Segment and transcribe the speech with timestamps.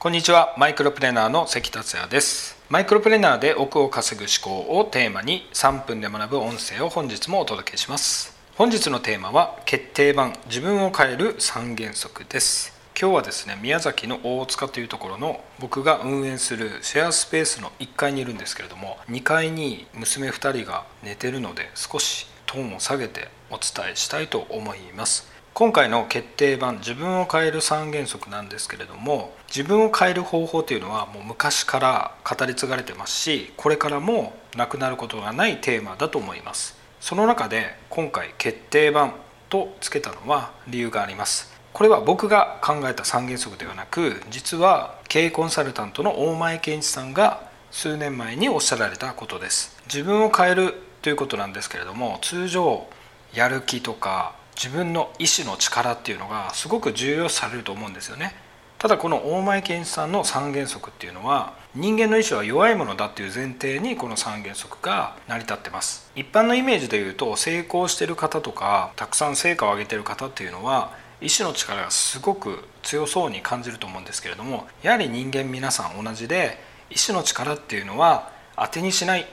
[0.00, 0.54] こんにちは。
[0.56, 2.56] マイクロプレーナーの関達也です。
[2.70, 8.34] マイクロプレーナーで億を稼ぐ思考をテーマに3分で学ぶ音声を本日もお届けします。
[8.56, 10.32] 本日のテーマは決定版。
[10.46, 12.72] 自分を変える3原則です。
[12.98, 25.39] 今日はですね宮崎の大塚というところの僕が運営するシェアスペースの1階にいるんですけれども2階に娘2人が寝てるので少しトーンを下げてお伝えしたいと思います。
[25.52, 36.78] 今回の決定版自分を変える3原則なんですけれども自分を変える方法というのはもう昔から語り継がれてますしこれからもなくなることがないテーマだと思います。
[37.00, 39.14] その中で今回決定版
[39.48, 41.52] とつけたのは理由があります。
[41.72, 49.76] これは僕が考えた3原則ではなく実は経営コンサルタントの大前健一さんが数年前におっしゃられたことです。
[49.86, 52.86] 自分を変えるということなんですけれども通常
[53.32, 58.34] やる気とか自分の意志の力っていうのがすごく重要視されると思うんですよね。
[58.76, 66.10] ただこの大前健一さんの3原則っていうのは人間の意志は弱いものだっていう前提にこの3原則が成り立ってます。
[66.14, 76.58] 一般のイメージで言うと成功してる方とかたくさん成果を上げてる方っていうのは意志の力がすごく強そうに感じると思うんですけれどもやはり人間皆さん同じで
[76.90, 79.26] 意志の力っていうのは当てにしないっ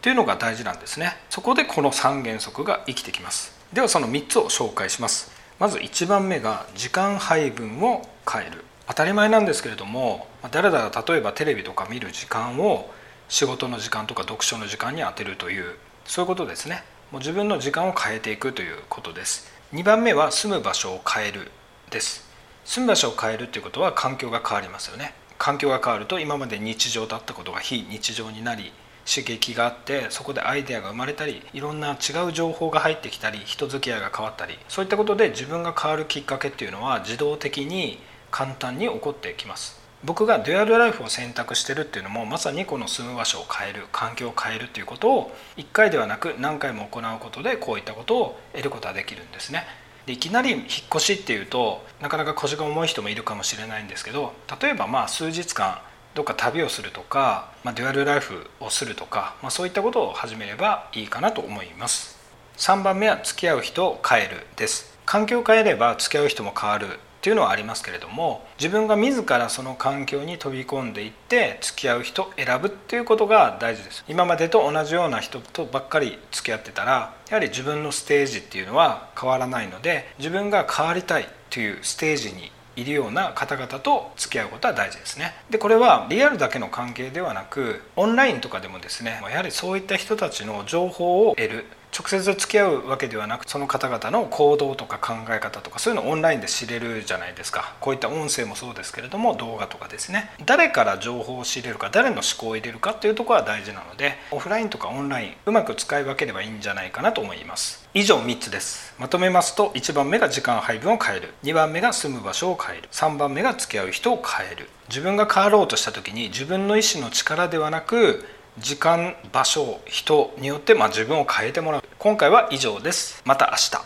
[0.00, 1.16] ていうのが大事なんですね。
[1.30, 3.57] そこでこの3原則が生きてきます。
[3.72, 5.30] ではその3つを紹介します。
[5.58, 8.64] まず1番目が時間配分を変える。
[8.86, 12.88] 当たり前なんですけれども誰々が例えばテレビとか見る時間を
[13.28, 15.74] 仕事の時間とか読書の時間に当てるという
[16.06, 16.82] そういうことですね。
[17.12, 19.52] もう自分の時間を変えていくということです。
[19.74, 21.50] 2番目は住む場所を変える
[21.90, 22.26] です。
[22.64, 25.12] 住む場所を変えるっていうことは環境が変わりますよね。
[25.36, 28.72] 環境が変わると今まで日常だったことが非日常になり
[29.08, 37.98] 刺激があってそこでアイデアが生まれたりいろんな違う情報が入ってきたり人付き合いが変わったりそういったことで自分が変わるきっかけっていうのは自動的に
[38.30, 39.78] 簡単に起こってきます。
[40.04, 49.64] 僕がデュアルライフを選択してるっていうのもまさにこの住む場所を変える環境を変えるっていうことを1回ではなく何回も行うことでこういったことを得ることができるんですね。
[50.06, 50.64] でいきなり引っ
[50.94, 55.80] 越しっていうとなかなか腰が重い人もいるかもしれないんですけど例えばまあ数日間
[56.18, 62.18] どっか旅をするとか、まあ、デュアルライフをするとか、まあ、そういったことを始めればいいかなと思います。
[62.56, 64.98] 3番目は付き合う人を変えるです。
[65.06, 66.90] 環境を変えれば付き合う人も変わるっ
[67.20, 74.04] ていうのはありますけれども自分が自らその環境に飛び込んでいって付き合う人を選ぶっていうことが大事です。
[74.08, 85.34] 今までと同じような人とばっかり付き合ってたらやはり自分のステージっていうのは変わらないので自分が変わりたいというステージにいるような方々と付き合うことは大事ですね。
[85.50, 91.64] でこれはリアルだけの関係ではなくオンラインとかでもですねやはりそういった人たちの情報を得る。
[91.96, 97.74] 直接付き合うわけではなくその方々の行動とか考え方とかそういうのをオンラインで知れるじゃないですか。
[97.80, 100.30] こういった音声もそうですけれども動画とかですね。
[100.44, 107.88] 誰から情報を仕入れるか誰の思考を入れるかっていうところは大事なのでオフラインとかオンラインうまく使い分ければいいんじゃないかなと思います。
[107.94, 108.94] 以上3つです。
[108.98, 111.34] まとめますと1番目が時間配分を変える。
[111.42, 112.88] 2番目が住む場所を変える。
[112.92, 114.68] 3番目が付き合う人を変える。
[114.88, 118.24] 自分が変わろうとした時に自分の意思の力ではなく
[118.60, 121.82] 時間場所人によってまあ自分を変えてもらう。
[121.98, 123.22] 今回は以上です。
[123.24, 123.70] また明日。